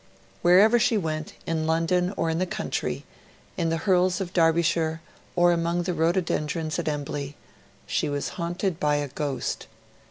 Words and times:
Wherever 0.41 0.79
she 0.79 0.97
went, 0.97 1.33
in 1.45 1.67
London 1.67 2.11
or 2.17 2.31
in 2.31 2.39
the 2.39 2.47
country, 2.47 3.05
in 3.55 3.69
the 3.69 3.77
hills 3.77 4.19
of 4.19 4.33
Derbyshire, 4.33 4.99
or 5.35 5.51
among 5.51 5.83
the 5.83 5.93
rhododendrons 5.93 6.79
at 6.79 6.87
Embley, 6.87 7.35
she 7.85 8.09
was 8.09 8.29
haunted 8.29 8.79
by 8.79 8.95
a 8.95 9.09
ghost. 9.09 9.67